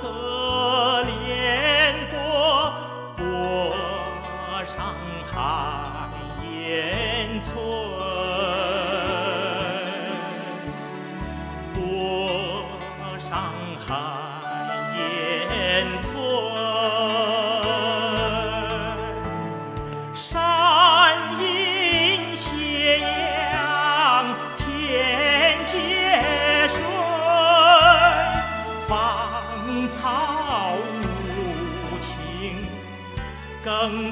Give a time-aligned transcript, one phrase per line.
[0.00, 2.14] 色连波
[3.16, 3.20] 波
[4.64, 4.94] 上
[5.26, 6.08] 寒
[6.40, 7.50] 烟翠
[11.74, 11.76] 波
[13.18, 13.26] 上
[13.84, 13.90] 寒
[14.96, 15.02] 烟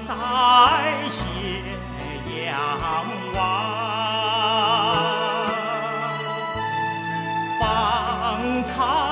[0.07, 0.11] 在
[1.09, 1.21] 斜
[2.45, 2.51] 阳
[3.35, 3.39] 外，
[7.61, 9.06] 芳草。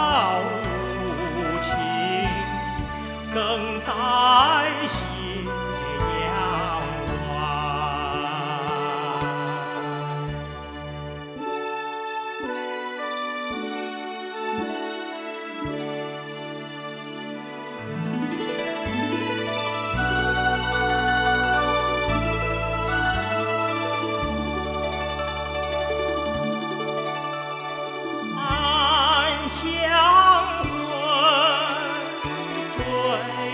[33.28, 33.53] light.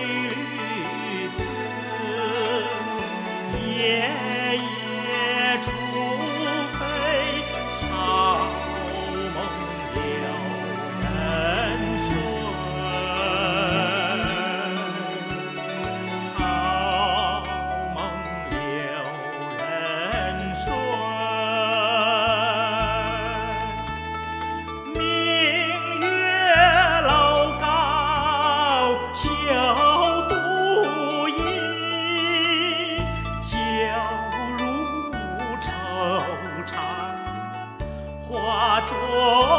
[38.91, 39.50] 说。